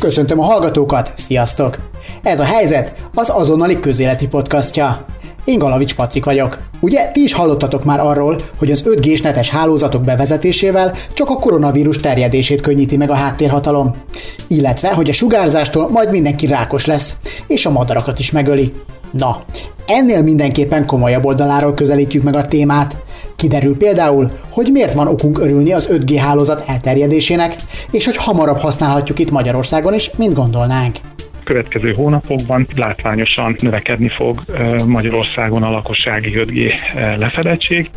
[0.00, 1.76] Köszöntöm a hallgatókat, sziasztok!
[2.22, 5.04] Ez a helyzet az azonnali közéleti podcastja.
[5.44, 6.58] Én Galavics Patrik vagyok.
[6.80, 11.96] Ugye ti is hallottatok már arról, hogy az 5G-s netes hálózatok bevezetésével csak a koronavírus
[11.96, 13.94] terjedését könnyíti meg a háttérhatalom.
[14.46, 18.72] Illetve, hogy a sugárzástól majd mindenki rákos lesz, és a madarakat is megöli.
[19.10, 19.42] Na,
[19.86, 22.96] ennél mindenképpen komolyabb oldaláról közelítjük meg a témát.
[23.38, 27.56] Kiderül például, hogy miért van okunk örülni az 5G hálózat elterjedésének,
[27.90, 30.98] és hogy hamarabb használhatjuk itt Magyarországon is, mint gondolnánk
[31.44, 34.44] következő hónapokban látványosan növekedni fog
[34.86, 36.72] Magyarországon a lakossági 5G
[37.18, 37.90] lefedettség.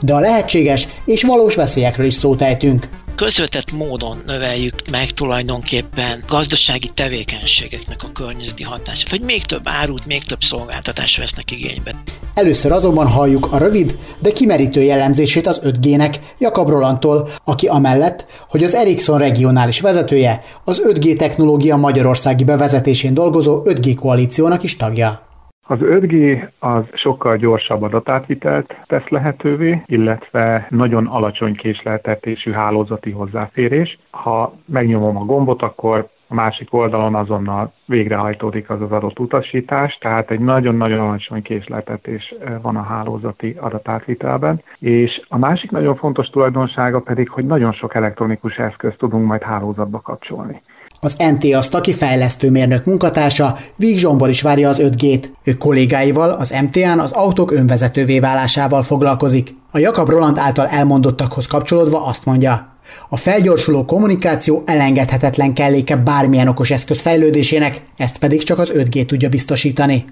[0.00, 6.90] De a lehetséges és valós veszélyekről is szót ejtünk közvetett módon növeljük meg tulajdonképpen gazdasági
[6.94, 11.94] tevékenységeknek a környezeti hatását, hogy még több árut, még több szolgáltatást vesznek igénybe.
[12.34, 18.62] Először azonban halljuk a rövid, de kimerítő jellemzését az 5G-nek Jakab Rolandtól, aki amellett, hogy
[18.62, 25.20] az Ericsson regionális vezetője, az 5G technológia magyarországi bevezetésén dolgozó 5G koalíciónak is tagja.
[25.66, 33.98] Az 5G az sokkal gyorsabb adatátvitelt tesz lehetővé, illetve nagyon alacsony késleltetésű hálózati hozzáférés.
[34.10, 40.30] Ha megnyomom a gombot, akkor a másik oldalon azonnal végrehajtódik az az adott utasítás, tehát
[40.30, 44.62] egy nagyon-nagyon alacsony késleltetés van a hálózati adatátvitelben.
[44.78, 50.00] És a másik nagyon fontos tulajdonsága pedig, hogy nagyon sok elektronikus eszközt tudunk majd hálózatba
[50.00, 50.62] kapcsolni.
[51.00, 55.24] Az NT Asztaki fejlesztő mérnök munkatársa Víg Zsombor is várja az 5G-t.
[55.44, 59.50] Ő kollégáival az MTA-n az autók önvezetővé válásával foglalkozik.
[59.72, 62.71] A Jakab Roland által elmondottakhoz kapcsolódva azt mondja,
[63.08, 69.28] a felgyorsuló kommunikáció elengedhetetlen kelléke bármilyen okos eszköz fejlődésének, ezt pedig csak az 5G tudja
[69.28, 70.04] biztosítani.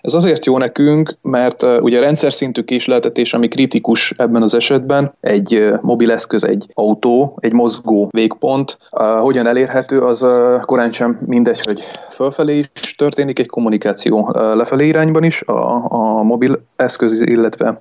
[0.00, 5.72] Ez azért jó nekünk, mert ugye rendszer szintű késleltetés, ami kritikus ebben az esetben, egy
[5.80, 8.78] mobileszköz, egy autó, egy mozgó végpont,
[9.20, 10.26] hogyan elérhető, az
[10.64, 16.60] korán sem mindegy, hogy fölfelé is történik egy kommunikáció lefelé irányban is, a, a mobil
[16.76, 17.80] eszköz, illetve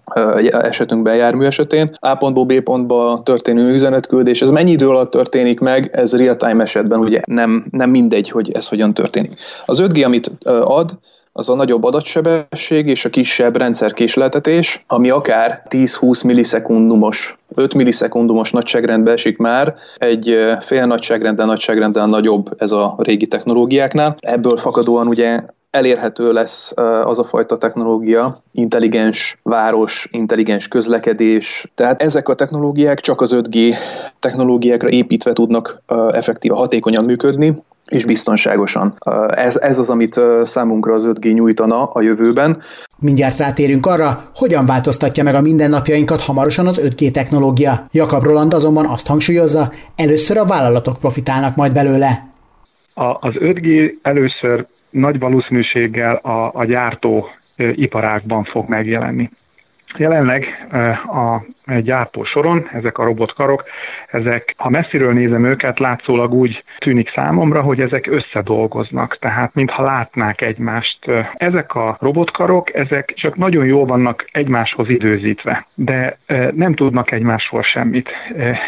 [0.50, 1.96] esetünkben jármű esetén.
[2.00, 7.00] A pontból B pontba történő üzenetküldés, ez mennyi idő alatt történik meg, ez real-time esetben
[7.00, 9.32] ugye nem, nem mindegy, hogy ez hogyan történik.
[9.66, 10.32] Az 5G, amit
[10.64, 10.98] ad,
[11.38, 19.12] az a nagyobb adatsebesség és a kisebb rendszerkésleltetés, ami akár 10-20 millisekundumos, 5 millisekundumos nagyságrendbe
[19.12, 24.18] esik már, egy fél nagyságrenden, nagyságrenden nagyobb ez a régi technológiáknál.
[24.20, 26.74] Ebből fakadóan ugye elérhető lesz
[27.04, 31.72] az a fajta technológia, intelligens város, intelligens közlekedés.
[31.76, 33.76] Tehát ezek a technológiák csak az 5G
[34.20, 35.82] technológiákra építve tudnak
[36.12, 38.94] effektíve hatékonyan működni, és biztonságosan.
[39.28, 42.62] Ez, ez az, amit számunkra az 5G nyújtana a jövőben.
[43.00, 47.88] Mindjárt rátérünk arra, hogyan változtatja meg a mindennapjainkat hamarosan az 5G technológia.
[47.92, 52.28] Jakab Roland azonban azt hangsúlyozza, először a vállalatok profitálnak majd belőle.
[52.94, 57.26] A, az 5G először nagy valószínűséggel a, a gyártó
[57.56, 59.30] iparákban fog megjelenni.
[59.98, 60.46] Jelenleg
[61.12, 61.46] a
[61.82, 63.64] gyártó soron, ezek a robotkarok,
[64.08, 70.42] ezek, ha messziről nézem őket, látszólag úgy tűnik számomra, hogy ezek összedolgoznak, tehát mintha látnák
[70.42, 71.12] egymást.
[71.34, 76.18] Ezek a robotkarok, ezek csak nagyon jól vannak egymáshoz időzítve, de
[76.56, 78.10] nem tudnak egymásról semmit,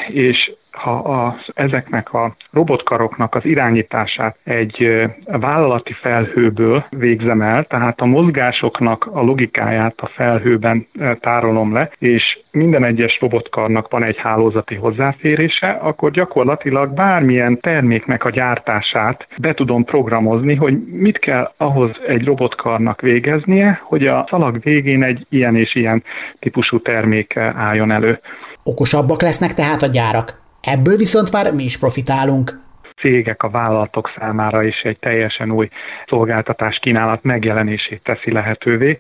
[0.07, 8.05] és ha a, ezeknek a robotkaroknak az irányítását egy vállalati felhőből végzem el, tehát a
[8.05, 10.87] mozgásoknak a logikáját a felhőben
[11.19, 18.29] tárolom le, és minden egyes robotkarnak van egy hálózati hozzáférése, akkor gyakorlatilag bármilyen terméknek a
[18.29, 25.03] gyártását be tudom programozni, hogy mit kell ahhoz egy robotkarnak végeznie, hogy a szalag végén
[25.03, 26.03] egy ilyen és ilyen
[26.39, 28.19] típusú termék álljon elő.
[28.63, 30.46] Okosabbak lesznek tehát a gyárak.
[30.61, 32.65] Ebből viszont már mi is profitálunk
[32.99, 35.69] cégek, a vállalatok számára is egy teljesen új
[36.07, 38.97] szolgáltatás kínálat megjelenését teszi lehetővé.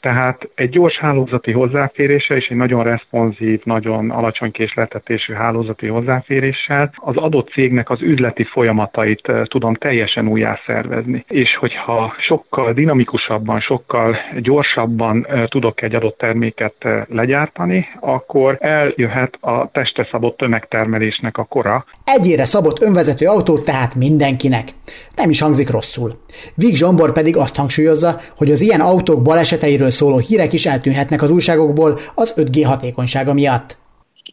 [0.00, 7.16] Tehát egy gyors hálózati hozzáférése és egy nagyon responsív, nagyon alacsony késleltetésű hálózati hozzáféréssel az
[7.16, 11.24] adott cégnek az üzleti folyamatait eh, tudom teljesen újjá szervezni.
[11.28, 19.36] És hogyha sokkal dinamikusabban, sokkal gyorsabban eh, tudok egy adott terméket eh, legyártani, akkor eljöhet
[19.40, 21.84] a testre szabott tömegtermelésnek a kora.
[22.04, 24.68] Egyére szabott önvezető autó tehát mindenkinek.
[25.16, 26.10] Nem is hangzik rosszul.
[26.54, 31.30] Víg Zsombor pedig azt hangsúlyozza, hogy az ilyen autók baleseteiről szóló hírek is eltűnhetnek az
[31.30, 33.79] újságokból az 5G hatékonysága miatt.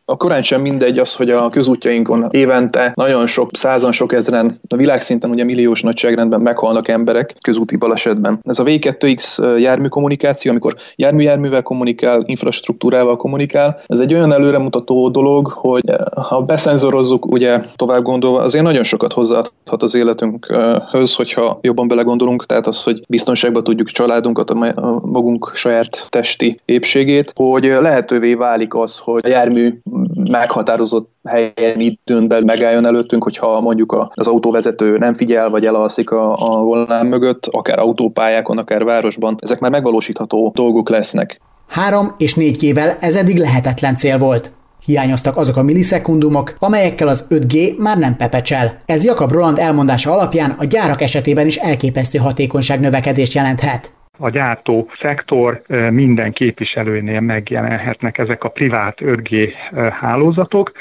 [0.09, 4.75] A korán sem mindegy az, hogy a közútjainkon évente nagyon sok, százan, sok ezren, a
[4.75, 8.39] világszinten ugye milliós nagyságrendben meghalnak emberek közúti balesetben.
[8.43, 15.47] Ez a V2X jármű kommunikáció, amikor jármű-járművel kommunikál, infrastruktúrával kommunikál, ez egy olyan előremutató dolog,
[15.47, 15.83] hogy
[16.15, 22.67] ha beszenzorozzuk, ugye tovább gondolva, azért nagyon sokat hozzáadhat az életünkhöz, hogyha jobban belegondolunk, tehát
[22.67, 29.25] az, hogy biztonságban tudjuk családunkat, a magunk saját testi épségét, hogy lehetővé válik az, hogy
[29.25, 29.79] a jármű
[30.29, 36.35] meghatározott helyen időn belül megálljon előttünk, hogyha mondjuk az autóvezető nem figyel, vagy elalszik a,
[36.37, 41.41] a volán mögött, akár autópályákon, akár városban, ezek már megvalósítható dolgok lesznek.
[41.67, 44.51] Három és négy gével ez eddig lehetetlen cél volt.
[44.85, 48.81] Hiányoztak azok a millisekundumok, amelyekkel az 5G már nem pepecsel.
[48.85, 54.89] Ez Jakab Roland elmondása alapján a gyárak esetében is elképesztő hatékonyság növekedést jelenthet a gyártó
[55.01, 59.53] szektor minden képviselőnél megjelenhetnek ezek a privát 5G
[59.99, 60.71] hálózatok.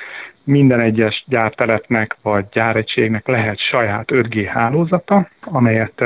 [0.44, 6.04] Minden egyes gyártelepnek vagy gyáregységnek lehet saját 5G hálózata, amelyet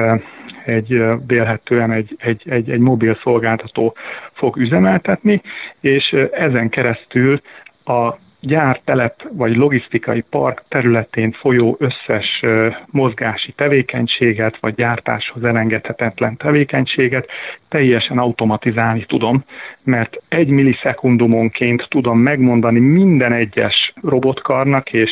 [0.64, 3.96] egy vélhetően egy, egy, egy, egy mobil szolgáltató
[4.32, 5.42] fog üzemeltetni,
[5.80, 7.40] és ezen keresztül
[7.84, 12.44] a gyártelep vagy logisztikai park területén folyó összes
[12.86, 17.28] mozgási tevékenységet, vagy gyártáshoz elengedhetetlen tevékenységet
[17.68, 19.44] teljesen automatizálni tudom,
[19.82, 25.10] mert egy millisekundumonként tudom megmondani minden egyes robotkarnak és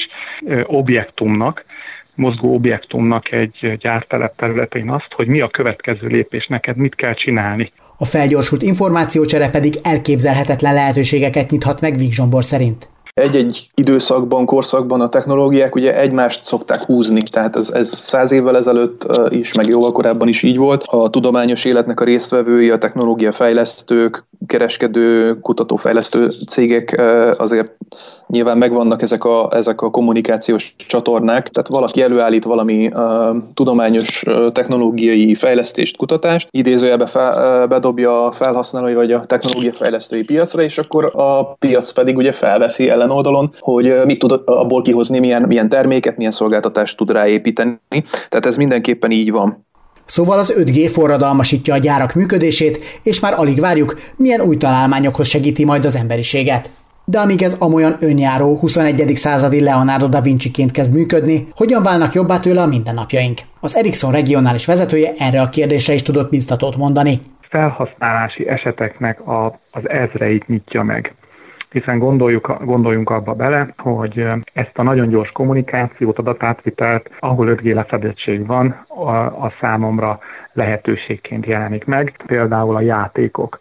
[0.62, 1.64] objektumnak,
[2.14, 7.72] mozgó objektumnak egy gyártelep területén azt, hogy mi a következő lépés, neked mit kell csinálni.
[7.96, 15.08] A felgyorsult információcsere pedig elképzelhetetlen lehetőségeket nyithat meg Víg Zsombor szerint egy-egy időszakban, korszakban a
[15.08, 20.28] technológiák ugye egymást szokták húzni, tehát ez, ez száz évvel ezelőtt is, meg jóval korábban
[20.28, 20.84] is így volt.
[20.86, 27.02] A tudományos életnek a résztvevői, a technológia fejlesztők, kereskedő, kutatófejlesztő cégek
[27.38, 27.76] azért
[28.28, 34.52] nyilván megvannak ezek a, ezek a kommunikációs csatornák, tehát valaki előállít valami uh, tudományos uh,
[34.52, 40.78] technológiai fejlesztést, kutatást, idézőjelbe fel, uh, bedobja a felhasználói vagy a technológia fejlesztői piacra, és
[40.78, 45.68] akkor a piac pedig ugye felveszi ellen oldalon, hogy mit tud abból kihozni, milyen, milyen
[45.68, 47.80] terméket, milyen szolgáltatást tud ráépíteni.
[48.28, 49.66] Tehát ez mindenképpen így van.
[50.04, 55.64] Szóval az 5G forradalmasítja a gyárak működését, és már alig várjuk, milyen új találmányokhoz segíti
[55.64, 56.70] majd az emberiséget.
[57.04, 59.16] De amíg ez amolyan önjáró 21.
[59.16, 63.38] századi Leonardo da Vinci-ként kezd működni, hogyan válnak jobbá tőle a mindennapjaink?
[63.60, 67.20] Az Ericsson regionális vezetője erre a kérdésre is tudott biztatót mondani.
[67.40, 71.14] Felhasználási eseteknek a, az ezreit nyitja meg
[71.70, 77.74] hiszen gondoljuk, gondoljunk abba bele, hogy ezt a nagyon gyors kommunikációt, a datátvitelt, ahol 5G
[77.74, 80.18] lefedettség van, a, a számomra
[80.52, 82.14] lehetőségként jelenik meg.
[82.26, 83.60] Például a játékok.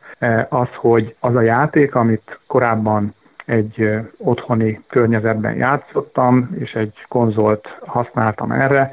[0.50, 3.16] Az, hogy az a játék, amit korábban
[3.46, 8.92] egy otthoni környezetben játszottam, és egy konzolt használtam erre.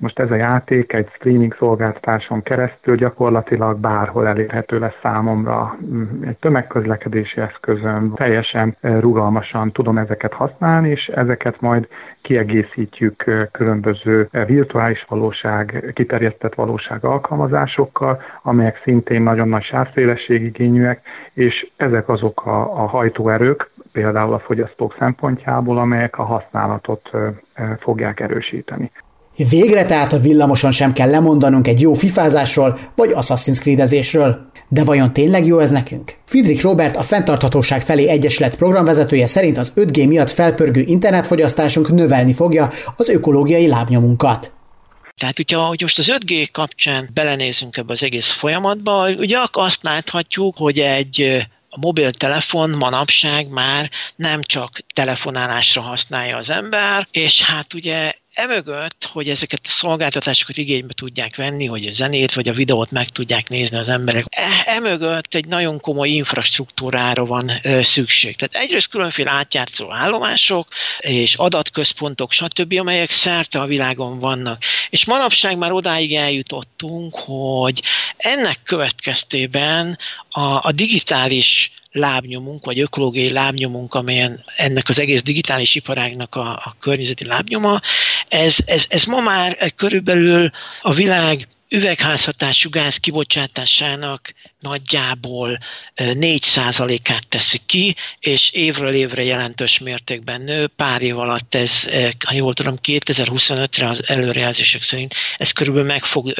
[0.00, 5.76] Most ez a játék egy streaming szolgáltatáson keresztül gyakorlatilag bárhol elérhető lesz számomra.
[5.84, 11.88] Mm, egy tömegközlekedési eszközön teljesen rugalmasan tudom ezeket használni, és ezeket majd
[12.22, 21.00] kiegészítjük különböző virtuális valóság, kiterjesztett valóság alkalmazásokkal, amelyek szintén nagyon nagy sávszélességigényűek,
[21.32, 27.10] és ezek azok a, a hajtóerők, például a fogyasztók szempontjából, amelyek a használatot
[27.78, 28.90] fogják erősíteni.
[29.36, 34.48] Végre tehát a villamoson sem kell lemondanunk egy jó fifázásról vagy Assassin's Creed-ezésről.
[34.68, 36.16] De vajon tényleg jó ez nekünk?
[36.26, 42.70] Friedrich Robert, a Fentarthatóság felé Egyesület programvezetője szerint az 5G miatt felpörgő internetfogyasztásunk növelni fogja
[42.96, 44.52] az ökológiai lábnyomunkat.
[45.16, 50.56] Tehát, hogyha hogy most az 5G kapcsán belenézünk ebbe az egész folyamatba, ugye azt láthatjuk,
[50.56, 58.12] hogy egy a mobiltelefon manapság már nem csak telefonálásra használja az ember, és hát ugye
[58.34, 63.08] emögött, hogy ezeket a szolgáltatásokat igénybe tudják venni, hogy a zenét vagy a videót meg
[63.08, 68.36] tudják nézni az emberek, e, emögött egy nagyon komoly infrastruktúrára van ö, szükség.
[68.36, 70.68] Tehát egyrészt különféle átjátszó állomások
[70.98, 74.62] és adatközpontok, stb., amelyek szerte a világon vannak.
[74.90, 77.82] És manapság már odáig eljutottunk, hogy
[78.16, 86.34] ennek következtében a, a digitális lábnyomunk, vagy ökológiai lábnyomunk, amelyen ennek az egész digitális iparágnak
[86.34, 87.80] a, a környezeti lábnyoma,
[88.28, 90.50] ez, ez, ez ma már körülbelül
[90.82, 95.58] a világ üvegházhatású gáz kibocsátásának nagyjából
[95.96, 100.66] 4%-át teszi ki, és évről évre jelentős mértékben nő.
[100.66, 101.84] Pár év alatt ez,
[102.26, 106.32] ha jól tudom, 2025-re az előrejelzések szerint ez körülbelül meg fog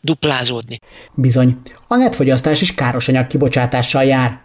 [0.00, 0.80] duplázódni.
[1.14, 1.56] Bizony,
[1.88, 4.43] a netfogyasztás is káros anyag kibocsátással jár.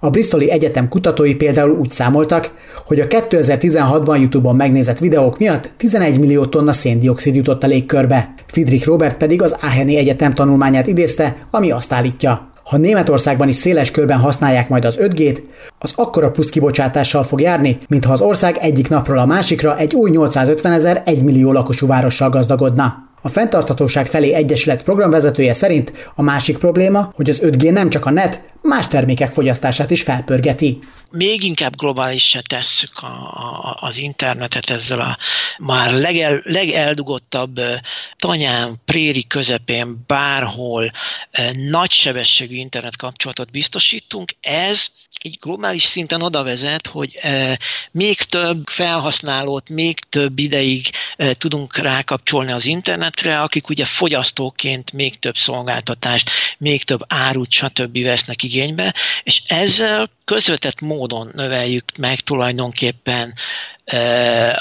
[0.00, 2.50] A Bristoli Egyetem kutatói például úgy számoltak,
[2.86, 8.34] hogy a 2016-ban YouTube-on megnézett videók miatt 11 millió tonna széndiokszid jutott a légkörbe.
[8.46, 12.52] Friedrich Robert pedig az Aacheni Egyetem tanulmányát idézte, ami azt állítja.
[12.64, 15.42] Ha Németországban is széles körben használják majd az 5G-t,
[15.78, 20.10] az akkora plusz kibocsátással fog járni, mintha az ország egyik napról a másikra egy új
[20.10, 23.07] 850 ezer 1 millió lakosú várossal gazdagodna.
[23.22, 28.10] A Fentarthatóság felé Egyesület programvezetője szerint a másik probléma, hogy az 5G nem csak a
[28.10, 30.78] net, más termékek fogyasztását is felpörgeti.
[31.10, 35.18] Még inkább globálisra tesszük a, a, az internetet ezzel a
[35.58, 37.60] már legel, legeldugottabb
[38.16, 40.90] tanyán, préri közepén, bárhol
[41.70, 44.32] nagysebességű internet kapcsolatot biztosítunk.
[44.40, 44.86] Ez
[45.22, 47.18] egy globális szinten oda vezet, hogy
[47.90, 50.90] még több felhasználót, még több ideig
[51.32, 58.02] tudunk rákapcsolni az internetre, akik ugye fogyasztóként még több szolgáltatást, még több árut, stb.
[58.02, 63.34] vesznek igénybe, és ezzel közvetett módon növeljük meg tulajdonképpen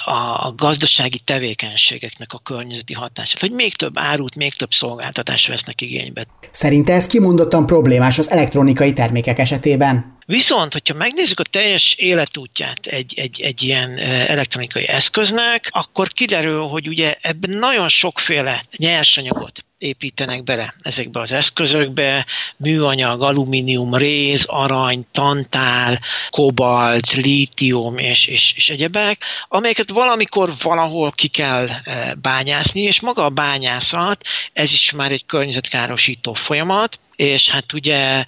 [0.06, 6.26] a gazdasági tevékenységeknek a környezeti hatását, hogy még több árut, még több szolgáltatást vesznek igénybe.
[6.52, 10.18] Szerinte ez kimondottan problémás az elektronikai termékek esetében?
[10.26, 16.88] Viszont, hogyha megnézzük a teljes életútját egy, egy, egy ilyen elektronikai eszköznek, akkor kiderül, hogy
[16.88, 22.26] ugye ebben nagyon sokféle nyersanyagot építenek bele ezekbe az eszközökbe,
[22.58, 31.28] műanyag, alumínium, réz, arany, tantál, kobalt, lítium és, és, és egyebek, amelyeket valamikor valahol ki
[31.28, 31.68] kell
[32.22, 38.24] bányászni, és maga a bányászat, ez is már egy környezetkárosító folyamat, és hát ugye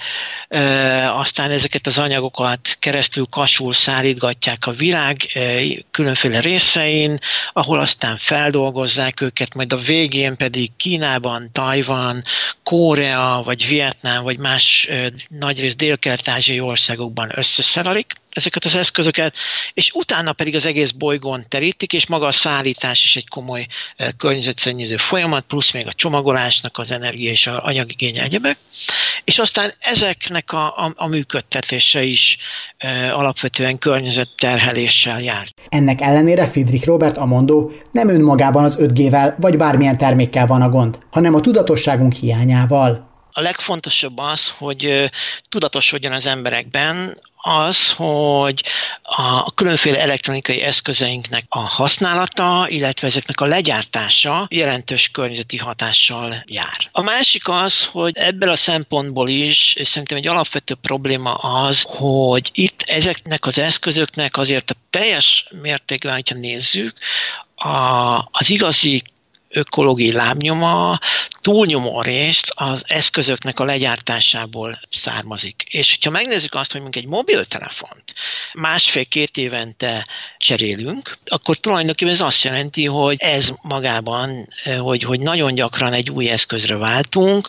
[0.47, 7.17] e, aztán ezeket az anyagokat keresztül kasul szállítgatják a világ e, különféle részein,
[7.53, 12.23] ahol aztán feldolgozzák őket, majd a végén pedig Kínában, Tajvan,
[12.63, 19.35] Korea, vagy Vietnám, vagy más e, nagyrészt dél-kelet-ázsiai országokban összeszerelik ezeket az eszközöket,
[19.73, 23.65] és utána pedig az egész bolygón terítik, és maga a szállítás is egy komoly
[24.17, 28.57] környezetszennyező folyamat, plusz még a csomagolásnak az energia és a anyagigény egyebek
[29.23, 32.37] és aztán ezeknek a, a, a működtetése is
[32.77, 35.47] e, alapvetően környezetterheléssel jár.
[35.69, 40.69] Ennek ellenére Friedrich Robert a mondó nem önmagában az 5G-vel vagy bármilyen termékkel van a
[40.69, 43.07] gond, hanem a tudatosságunk hiányával.
[43.31, 45.09] A legfontosabb az, hogy
[45.49, 48.63] tudatosodjon az emberekben az, hogy
[49.03, 56.89] a különféle elektronikai eszközeinknek a használata, illetve ezeknek a legyártása jelentős környezeti hatással jár.
[56.91, 62.81] A másik az, hogy ebből a szempontból is szerintem egy alapvető probléma az, hogy itt
[62.85, 66.97] ezeknek az eszközöknek azért a teljes mértékben, hogyha nézzük,
[67.55, 69.03] a, az igazi
[69.49, 70.99] ökológiai lábnyoma
[71.41, 75.63] túlnyomó részt az eszközöknek a legyártásából származik.
[75.69, 78.13] És hogyha megnézzük azt, hogy mondjuk egy mobiltelefont
[78.53, 84.47] másfél-két évente cserélünk, akkor tulajdonképpen ez azt jelenti, hogy ez magában,
[84.79, 87.47] hogy, hogy nagyon gyakran egy új eszközre váltunk,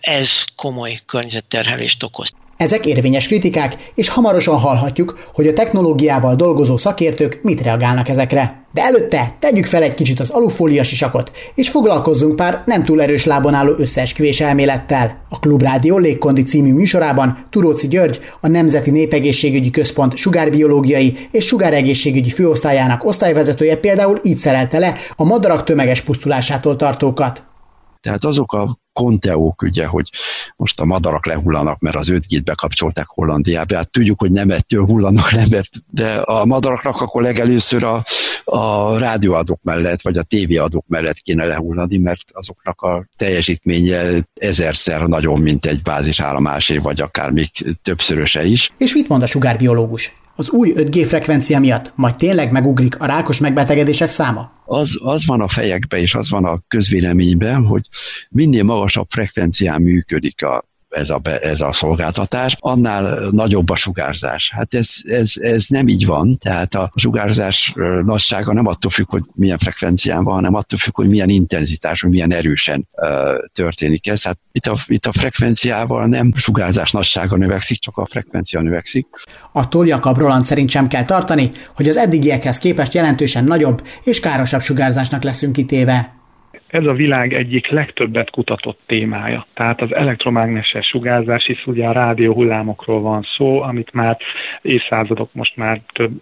[0.00, 2.30] ez komoly környezetterhelést okoz.
[2.62, 8.64] Ezek érvényes kritikák, és hamarosan hallhatjuk, hogy a technológiával dolgozó szakértők mit reagálnak ezekre.
[8.72, 13.24] De előtte tegyük fel egy kicsit az alufólia sisakot, és foglalkozzunk pár nem túl erős
[13.24, 15.24] lábon álló összeesküvés elmélettel.
[15.28, 23.04] A Klubrádió Légkondi című műsorában Turóci György, a Nemzeti Népegészségügyi Központ sugárbiológiai és sugáregészségügyi főosztályának
[23.04, 27.44] osztályvezetője például így szerelte le a madarak tömeges pusztulásától tartókat.
[28.00, 30.08] Tehát azok a konteók, ugye, hogy
[30.56, 33.76] most a madarak lehullanak, mert az 5 g bekapcsolták Hollandiába.
[33.76, 38.04] Hát tudjuk, hogy nem ettől hullanak le, mert de a madaraknak akkor legelőször a,
[38.44, 45.40] a rádióadók mellett, vagy a tévéadók mellett kéne lehullani, mert azoknak a teljesítménye ezerszer nagyon,
[45.40, 47.50] mint egy bázisállomásé, vagy akár még
[47.82, 48.72] többszöröse is.
[48.78, 50.12] És mit mond a sugárbiológus?
[50.36, 54.52] Az új 5G frekvencia miatt majd tényleg megugrik a rákos megbetegedések száma?
[54.64, 57.86] Az, az van a fejekben és az van a közvéleményben, hogy
[58.30, 64.52] minél magasabb frekvencián működik a ez a, ez a szolgáltatás, annál nagyobb a sugárzás.
[64.54, 69.22] Hát ez, ez, ez nem így van, tehát a sugárzás nagysága nem attól függ, hogy
[69.34, 72.88] milyen frekvencián van, hanem attól függ, hogy milyen intenzitás, hogy milyen erősen
[73.52, 74.24] történik ez.
[74.24, 79.06] Hát itt a, itt a frekvenciával nem sugárzás nagysága növekszik, csak a frekvencia növekszik.
[79.52, 84.62] A Jakab Roland szerint sem kell tartani, hogy az eddigiekhez képest jelentősen nagyobb és károsabb
[84.62, 86.21] sugárzásnak leszünk kitéve
[86.72, 89.46] ez a világ egyik legtöbbet kutatott témája.
[89.54, 94.16] Tehát az elektromágneses sugárzás, hisz ugye a rádióhullámokról van szó, amit már
[94.62, 96.12] évszázadok most már több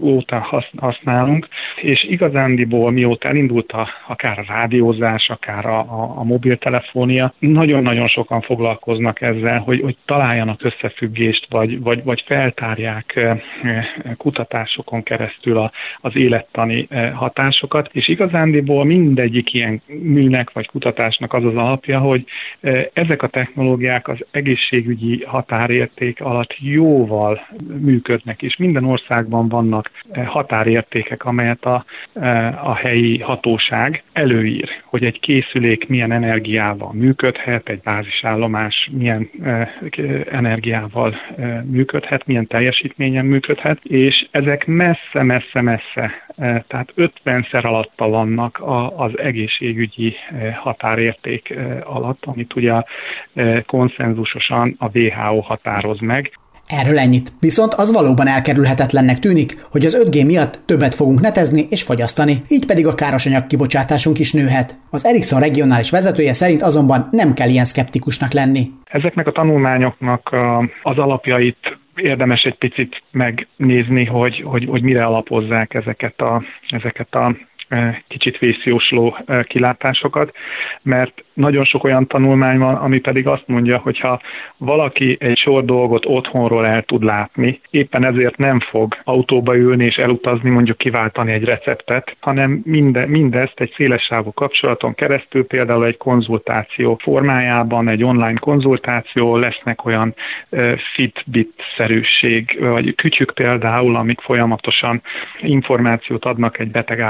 [0.00, 1.48] óta használunk,
[1.82, 8.40] és igazándiból mióta elindult a, akár a rádiózás, akár a, a, a mobiltelefónia, nagyon-nagyon sokan
[8.40, 13.36] foglalkoznak ezzel, hogy, hogy találjanak összefüggést, vagy, vagy, vagy feltárják
[14.16, 21.56] kutatásokon keresztül a, az élettani hatásokat, és igazándiból mindegyik ilyen műnek vagy kutatásnak az az
[21.56, 22.24] alapja, hogy
[22.92, 27.46] ezek a technológiák az egészségügyi határérték alatt jóval
[27.80, 29.90] működnek, és minden országban vannak
[30.24, 31.84] határértékek, amelyet a,
[32.62, 39.30] a helyi hatóság előír, hogy egy készülék milyen energiával működhet, egy bázisállomás milyen
[40.30, 41.14] energiával
[41.64, 48.62] működhet, milyen teljesítményen működhet, és ezek messze-messze-messze, tehát 50-szer alatta vannak
[48.96, 50.14] az egészségügyi
[50.54, 52.82] határérték alatt, amit ugye
[53.66, 56.38] konszenzusosan a WHO határoz meg.
[56.66, 57.32] Erről ennyit.
[57.40, 62.66] Viszont az valóban elkerülhetetlennek tűnik, hogy az 5G miatt többet fogunk netezni és fogyasztani, így
[62.66, 64.76] pedig a károsanyag kibocsátásunk is nőhet.
[64.90, 68.70] Az Ericsson regionális vezetője szerint azonban nem kell ilyen szkeptikusnak lenni.
[68.84, 70.36] Ezeknek a tanulmányoknak
[70.82, 77.36] az alapjait érdemes egy picit megnézni, hogy, hogy, hogy mire alapozzák ezeket a, ezeket a
[78.08, 80.36] kicsit vészjósló kilátásokat,
[80.82, 84.20] mert nagyon sok olyan tanulmány van, ami pedig azt mondja, hogy ha
[84.56, 89.96] valaki egy sor dolgot otthonról el tud látni, éppen ezért nem fog autóba ülni és
[89.96, 96.96] elutazni, mondjuk kiváltani egy receptet, hanem minde, mindezt egy szélessávú kapcsolaton keresztül, például egy konzultáció
[97.02, 100.14] formájában, egy online konzultáció, lesznek olyan
[100.94, 105.02] Fitbit-szerűség, vagy kütyük például, amik folyamatosan
[105.40, 107.00] információt adnak egy beteg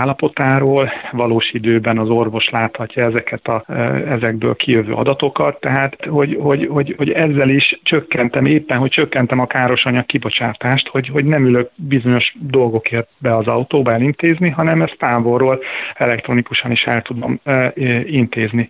[0.49, 3.65] állapotáról, valós időben az orvos láthatja ezeket a
[4.09, 9.47] ezekből kijövő adatokat, tehát hogy, hogy, hogy, hogy ezzel is csökkentem éppen, hogy csökkentem a
[9.47, 15.59] károsanyag kibocsátást, hogy, hogy nem ülök bizonyos dolgokért be az autóba elintézni, hanem ezt távolról
[15.95, 17.73] elektronikusan is el tudom e,
[18.07, 18.69] intézni.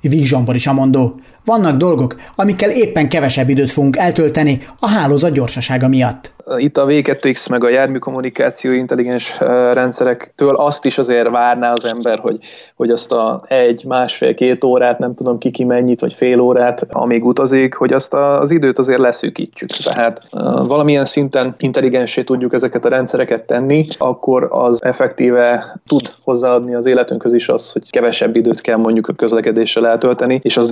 [0.00, 1.20] Víg Zsombor is mondó.
[1.48, 7.50] Vannak dolgok, amikkel éppen kevesebb időt fogunk eltölteni a hálózat gyorsasága miatt itt a V2X
[7.50, 9.38] meg a járműkommunikáció intelligens
[9.72, 12.38] rendszerektől azt is azért várná az ember, hogy,
[12.74, 16.86] hogy azt a egy, másfél, két órát, nem tudom ki ki mennyit, vagy fél órát,
[16.88, 19.68] amíg utazik, hogy azt az időt azért leszűkítsük.
[19.68, 20.26] Tehát
[20.66, 27.32] valamilyen szinten intelligensé tudjuk ezeket a rendszereket tenni, akkor az effektíve tud hozzáadni az életünkhöz
[27.32, 30.70] is az, hogy kevesebb időt kell mondjuk a közlekedéssel eltölteni, és azt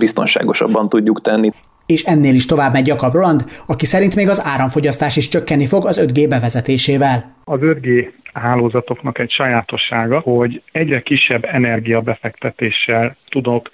[0.67, 1.51] biztonságosabban tudjuk tenni.
[1.87, 5.87] És ennél is tovább megy Jakab Roland, aki szerint még az áramfogyasztás is csökkenni fog
[5.87, 7.35] az 5G bevezetésével.
[7.45, 13.71] Az 5G hálózatoknak egy sajátossága, hogy egyre kisebb energiabefektetéssel tudok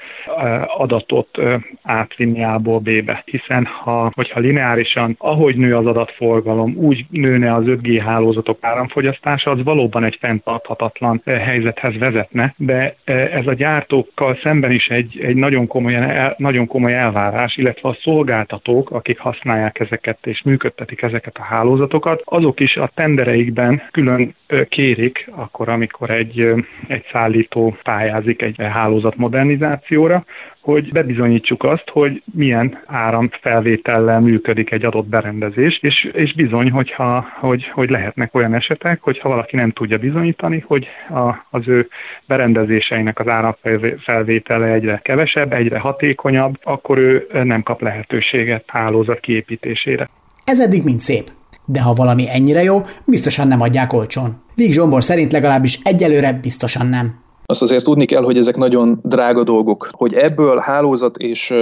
[0.76, 1.38] adatot
[1.82, 3.22] átvinni A-ból B-be.
[3.24, 9.62] Hiszen ha, hogyha lineárisan, ahogy nő az adatforgalom, úgy nőne az 5G hálózatok áramfogyasztása, az
[9.62, 16.34] valóban egy fenntarthatatlan helyzethez vezetne, de ez a gyártókkal szemben is egy, egy nagyon, komoly,
[16.36, 22.60] nagyon komoly elvárás, illetve a szolgáltatók, akik használják ezeket és működtetik ezeket a hálózatokat, azok
[22.60, 24.34] is a tendereikben külön
[24.68, 26.54] kérik, akkor amikor egy,
[26.88, 30.24] egy szállító pályázik egy hálózat modernizációra,
[30.60, 37.68] hogy bebizonyítsuk azt, hogy milyen áramfelvétellel működik egy adott berendezés, és, és bizony, hogyha, hogy,
[37.68, 41.88] hogy lehetnek olyan esetek, hogyha valaki nem tudja bizonyítani, hogy a, az ő
[42.26, 50.08] berendezéseinek az áramfelvétele egyre kevesebb, egyre hatékonyabb, akkor ő nem kap lehetőséget hálózat kiépítésére.
[50.44, 51.24] Ez eddig mind szép
[51.64, 54.42] de ha valami ennyire jó, biztosan nem adják olcsón.
[54.54, 57.20] Víg Zsombor szerint legalábbis egyelőre biztosan nem.
[57.46, 59.88] Azt azért tudni kell, hogy ezek nagyon drága dolgok.
[59.92, 61.54] Hogy ebből hálózat és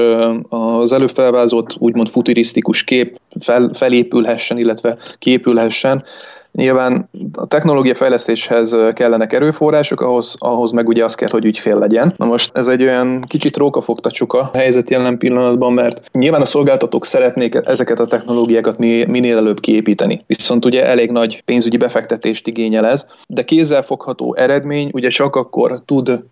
[0.48, 6.04] az előbb felvázott úgymond futurisztikus kép fel, felépülhessen, illetve képülhessen,
[6.52, 12.12] Nyilván a technológia fejlesztéshez kellenek erőforrások, ahhoz, ahhoz meg ugye az kell, hogy ügyfél legyen.
[12.16, 17.06] Na most ez egy olyan kicsit rókafogta csuka helyzet jelen pillanatban, mert nyilván a szolgáltatók
[17.06, 20.24] szeretnék ezeket a technológiákat minél előbb kiépíteni.
[20.26, 26.22] Viszont ugye elég nagy pénzügyi befektetést igényel ez, de kézzelfogható eredmény ugye csak akkor tud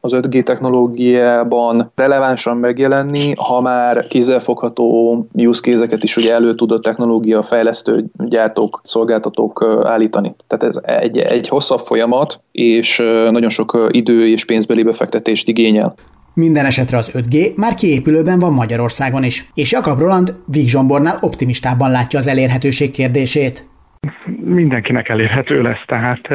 [0.00, 6.80] az 5G technológiában relevánsan megjelenni, ha már kézzelfogható use case is ugye elő tud a
[6.80, 10.34] technológia fejlesztő gyártók, szolgáltatók állítani.
[10.46, 12.96] Tehát ez egy, egy hosszabb folyamat, és
[13.30, 15.94] nagyon sok idő és pénzbeli befektetést igényel.
[16.34, 20.78] Minden esetre az 5G már kiépülőben van Magyarországon is, és Jakab Roland Víg
[21.20, 23.66] optimistában látja az elérhetőség kérdését
[24.46, 25.82] mindenkinek elérhető lesz.
[25.86, 26.28] Tehát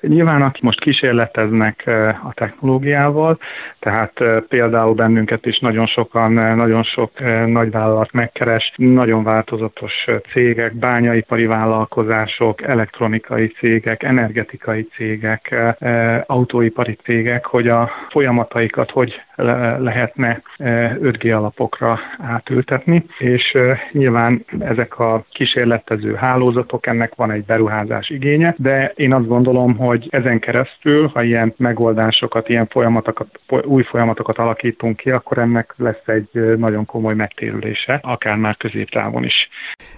[0.00, 1.84] nyilván akik most kísérleteznek
[2.24, 3.38] a technológiával,
[3.78, 4.12] tehát
[4.48, 7.10] például bennünket is nagyon sokan, nagyon sok
[7.46, 15.54] nagyvállalat megkeres, nagyon változatos cégek, bányaipari vállalkozások, elektronikai cégek, energetikai cégek,
[16.26, 19.22] autóipari cégek, hogy a folyamataikat hogy
[19.78, 23.58] lehetne 5G alapokra átültetni, és
[23.92, 30.08] nyilván ezek a kísérletező hálózatok, ennek van egy beruházás igénye, de én azt gondolom, hogy
[30.10, 33.28] ezen keresztül, ha ilyen megoldásokat, ilyen folyamatokat,
[33.64, 39.48] új folyamatokat alakítunk ki, akkor ennek lesz egy nagyon komoly megtérülése, akár már középtávon is.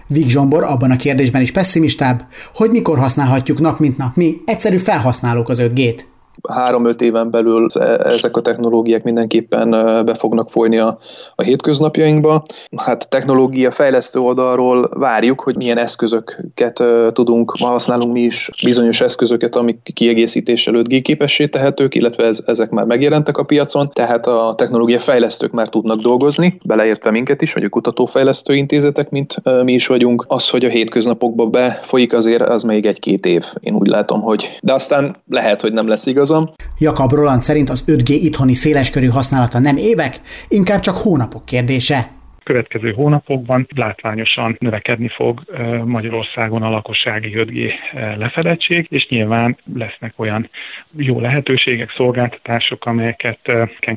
[0.07, 2.19] Vig Zsombor abban a kérdésben is pessimistább,
[2.53, 6.12] hogy mikor használhatjuk nap mint nap mi, egyszerű felhasználók az 5G-t
[6.49, 7.67] három-öt éven belül
[8.03, 9.69] ezek a technológiák mindenképpen
[10.05, 10.97] be fognak folyni a,
[11.35, 12.43] a hétköznapjainkba.
[12.75, 19.55] Hát technológia fejlesztő oldalról várjuk, hogy milyen eszközöket tudunk, ma használunk mi is bizonyos eszközöket,
[19.55, 24.99] amik kiegészítés előtt képessé tehetők, illetve ez, ezek már megjelentek a piacon, tehát a technológia
[24.99, 30.25] fejlesztők már tudnak dolgozni, beleértve minket is, vagy a kutatófejlesztő intézetek, mint mi is vagyunk.
[30.27, 34.73] Az, hogy a hétköznapokba befolyik azért, az még egy-két év, én úgy látom, hogy de
[34.73, 36.53] aztán lehet, hogy nem lesz igaz igazam.
[36.77, 42.09] Jakab Roland szerint az 5G itthoni széleskörű használata nem évek, inkább csak hónapok kérdése
[42.43, 45.43] következő hónapokban látványosan növekedni fog
[45.85, 47.71] Magyarországon a lakossági 5G
[48.17, 50.49] lefedettség, és nyilván lesznek olyan
[50.97, 53.39] jó lehetőségek, szolgáltatások, amelyeket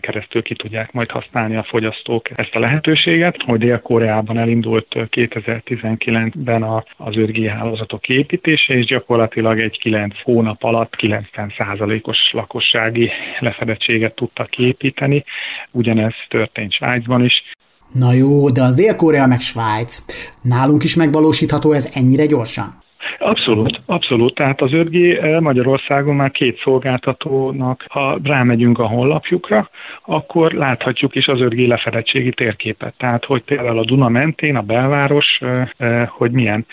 [0.01, 6.63] keresztül ki tudják majd használni a fogyasztók ezt a lehetőséget, hogy Dél-Koreában elindult 2019-ben
[6.97, 15.25] az 5G hálózatok építése, és gyakorlatilag egy 9 hónap alatt 90%-os lakossági lefedettséget tudtak kiépíteni.
[15.71, 17.43] Ugyanez történt Svájcban is.
[17.93, 20.05] Na jó, de az Dél-Korea meg Svájc.
[20.43, 22.85] Nálunk is megvalósítható ez ennyire gyorsan?
[23.19, 24.35] Abszolút, abszolút.
[24.35, 29.71] Tehát az 5G eh, Magyarországon már két szolgáltatónak, ha rámegyünk a honlapjukra,
[30.05, 32.95] akkor láthatjuk is az 5G lefedettségi térképet.
[32.97, 36.67] Tehát, hogy például a Duna mentén, a belváros, eh, eh, hogy milyen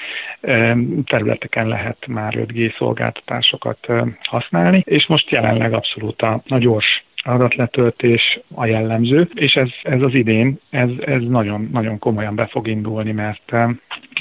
[1.05, 3.87] területeken lehet már 5G szolgáltatásokat
[4.23, 10.13] használni, és most jelenleg abszolút a, a gyors adatletöltés a jellemző, és ez, ez az
[10.13, 13.51] idén, ez, ez nagyon, nagyon komolyan be fog indulni, mert,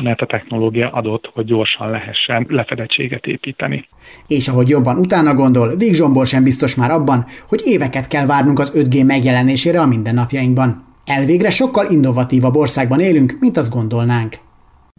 [0.02, 3.88] mert a technológia adott, hogy gyorsan lehessen lefedettséget építeni.
[4.26, 8.58] És ahogy jobban utána gondol, Vég Zsombor sem biztos már abban, hogy éveket kell várnunk
[8.58, 10.84] az 5G megjelenésére a mindennapjainkban.
[11.06, 14.36] Elvégre sokkal innovatívabb országban élünk, mint azt gondolnánk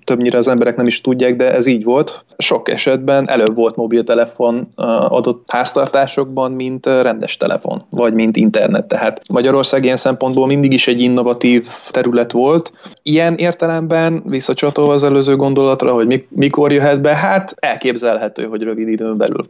[0.03, 2.25] többnyire az emberek nem is tudják, de ez így volt.
[2.37, 4.67] Sok esetben előbb volt mobiltelefon
[5.07, 8.85] adott háztartásokban, mint rendes telefon, vagy mint internet.
[8.85, 12.73] Tehát Magyarország ilyen szempontból mindig is egy innovatív terület volt.
[13.03, 19.17] Ilyen értelemben visszacsatolva az előző gondolatra, hogy mikor jöhet be, hát elképzelhető, hogy rövid időn
[19.17, 19.45] belül.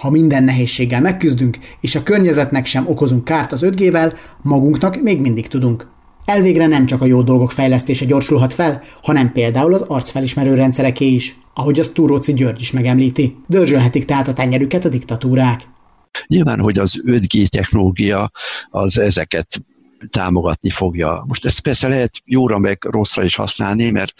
[0.00, 5.48] Ha minden nehézséggel megküzdünk, és a környezetnek sem okozunk kárt az 5G-vel, magunknak még mindig
[5.48, 5.86] tudunk.
[6.28, 11.36] Elvégre nem csak a jó dolgok fejlesztése gyorsulhat fel, hanem például az arcfelismerő rendszereké is,
[11.54, 13.36] ahogy azt Túróci György is megemlíti.
[13.46, 15.68] Dörzsölhetik tehát a tenyerüket a diktatúrák.
[16.26, 18.30] Nyilván, hogy az 5G technológia
[18.70, 19.62] az ezeket
[20.10, 21.24] támogatni fogja.
[21.26, 24.14] Most ezt persze lehet jóra meg rosszra is használni, mert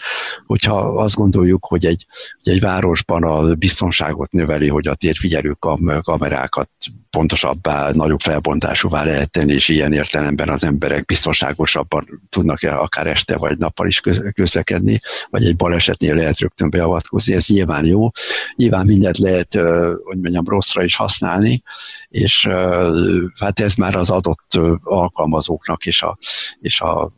[0.45, 2.05] hogyha azt gondoljuk, hogy egy,
[2.43, 5.57] hogy egy városban a biztonságot növeli, hogy a térfigyelő
[6.01, 6.69] kamerákat
[7.09, 13.57] pontosabbá, nagyobb felbontásúvá lehet tenni, és ilyen értelemben az emberek biztonságosabban tudnak akár este vagy
[13.57, 14.01] nappal is
[14.33, 18.09] közlekedni, vagy egy balesetnél lehet rögtön beavatkozni, ez nyilván jó.
[18.55, 19.53] Nyilván mindent lehet,
[20.03, 21.63] hogy mondjam, rosszra is használni,
[22.09, 22.47] és
[23.39, 24.59] hát ez már az adott
[25.69, 26.17] alkalmazóknak és a,
[26.61, 27.11] és a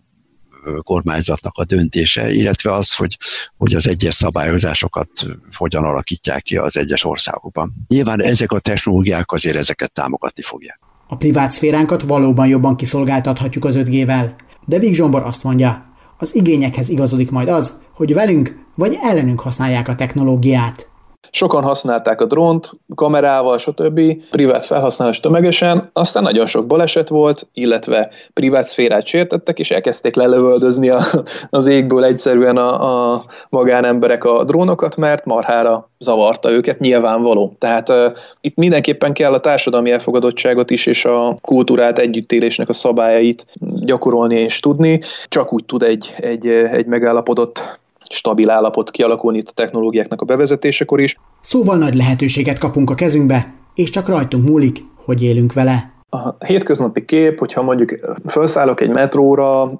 [0.83, 3.17] kormányzatnak a döntése, illetve az, hogy,
[3.57, 5.09] hogy az egyes szabályozásokat
[5.57, 7.73] hogyan alakítják ki az egyes országokban.
[7.87, 10.79] Nyilván ezek a technológiák azért ezeket támogatni fogják.
[11.07, 14.31] A privát szféránkat valóban jobban kiszolgáltathatjuk az 5G-vel,
[14.65, 15.85] de Vig Zsombor azt mondja,
[16.17, 20.90] az igényekhez igazodik majd az, hogy velünk vagy ellenünk használják a technológiát.
[21.31, 24.01] Sokan használták a drónt, kamerával, stb.
[24.31, 30.89] privát felhasználás tömegesen, aztán nagyon sok baleset volt, illetve privát szférát sértettek, és elkezdték lelövöldözni
[30.89, 31.01] a,
[31.49, 37.55] az égből egyszerűen a, a magánemberek a drónokat, mert marhára zavarta őket, nyilvánvaló.
[37.57, 37.95] Tehát uh,
[38.41, 44.59] itt mindenképpen kell a társadalmi elfogadottságot is, és a kultúrát együttélésnek a szabályait gyakorolni és
[44.59, 45.01] tudni.
[45.27, 47.79] Csak úgy tud egy, egy, egy megállapodott
[48.11, 51.17] stabil állapot kialakulni itt a technológiáknak a bevezetésekor is.
[51.39, 55.91] Szóval nagy lehetőséget kapunk a kezünkbe, és csak rajtunk múlik, hogy élünk vele.
[56.13, 59.71] a hétköznapi kép, hogyha mondjuk felszállok egy metróra,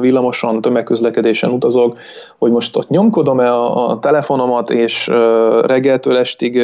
[0.00, 1.98] villamoson, tömegközlekedésen utazok,
[2.38, 5.06] hogy most ott nyomkodom-e a, a telefonomat, és
[5.62, 6.62] reggeltől estig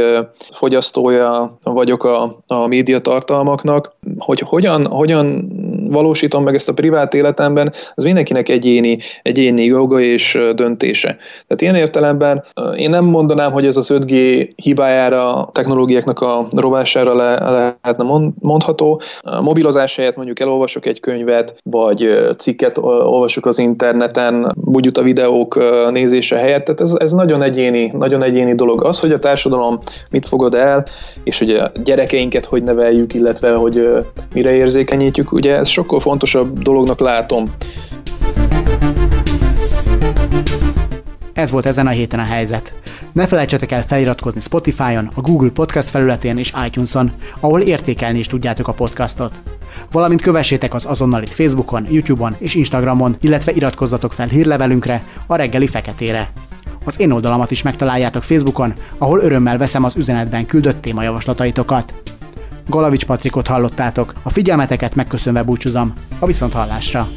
[0.53, 5.49] fogyasztója vagyok a, a médiatartalmaknak, hogy hogyan, hogyan
[5.93, 11.17] valósítom meg ezt a privát életemben, az mindenkinek egyéni, egyéni joga és döntése.
[11.47, 12.45] Tehát ilyen értelemben
[12.77, 18.05] én nem mondanám, hogy ez az 5G hibájára, technológiáknak a rovására le, lehetne
[18.41, 19.01] mondható.
[19.21, 24.53] A mobilozás helyett mondjuk elolvasok egy könyvet, vagy cikket olvasok az interneten,
[24.93, 25.59] a videók
[25.91, 28.85] nézése helyett, tehát ez, ez nagyon egyéni, nagyon egyéni dolog.
[28.85, 29.79] Az, hogy a társadalom
[30.11, 30.85] mit fogad el,
[31.25, 33.89] és hogy a gyerekeinket hogy neveljük, illetve hogy
[34.35, 37.51] mire érzékenyítjük, ugye ez sokkal fontosabb dolognak látom.
[41.33, 42.73] Ez volt ezen a héten a helyzet.
[43.13, 48.69] Ne felejtsetek el feliratkozni Spotify-on, a Google Podcast felületén és iTunes-on, ahol értékelni is tudjátok
[48.69, 49.33] a podcastot.
[49.93, 55.67] Valamint kövessétek az azonnal itt Facebookon, YouTube-on és Instagramon, illetve iratkozzatok fel hírlevelünkre, a reggeli
[55.67, 56.33] feketére.
[56.85, 61.95] Az én oldalamat is megtaláljátok Facebookon, ahol örömmel veszem az üzenetben küldött témajavaslataitokat.
[62.67, 67.09] Galavics Patrikot hallottátok, a figyelmeteket megköszönve búcsúzom, a viszont hallásra!